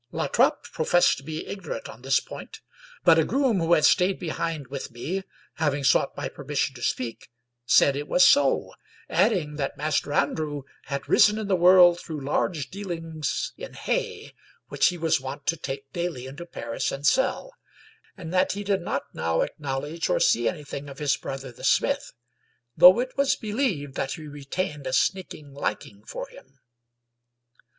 La 0.11 0.25
Trape 0.27 0.63
professed 0.73 1.17
to 1.17 1.23
be 1.23 1.45
ignorant 1.45 1.87
on 1.87 2.01
this 2.01 2.19
point, 2.19 2.59
but 3.03 3.19
a 3.19 3.23
groom 3.23 3.59
who 3.59 3.73
had 3.73 3.85
stayed 3.85 4.17
behind 4.17 4.65
with 4.67 4.89
me, 4.89 5.21
having 5.57 5.83
sought 5.83 6.17
my 6.17 6.27
permission 6.27 6.73
to 6.73 6.81
speak, 6.81 7.29
said 7.67 7.95
it 7.95 8.07
was 8.07 8.27
so, 8.27 8.73
adding 9.11 9.57
that 9.57 9.77
Master 9.77 10.11
Andrew 10.11 10.63
had 10.85 11.07
risen 11.07 11.37
in 11.37 11.47
the 11.47 11.55
world 11.55 11.99
through 11.99 12.19
large 12.25 12.71
dealings 12.71 13.53
in 13.57 13.75
hay, 13.75 14.33
which 14.69 14.87
he 14.87 14.97
was 14.97 15.21
wont 15.21 15.45
to 15.45 15.55
take 15.55 15.93
daily 15.93 16.25
into 16.25 16.47
Paris 16.47 16.91
and 16.91 17.05
sell, 17.05 17.53
and 18.17 18.33
that 18.33 18.53
he 18.53 18.63
did 18.63 18.81
not 18.81 19.03
now 19.13 19.41
acknowledge 19.41 20.09
or 20.09 20.19
see 20.19 20.49
anything 20.49 20.89
of 20.89 20.97
his 20.97 21.15
brother 21.15 21.51
the 21.51 21.63
smith, 21.63 22.11
though 22.75 22.99
it 22.99 23.15
was 23.17 23.35
believed 23.35 23.93
that 23.93 24.13
he 24.13 24.27
re 24.27 24.45
tained 24.45 24.87
a 24.87 24.93
sneaking 24.93 25.53
liking 25.53 26.01
for 26.03 26.27
him. 26.27 26.57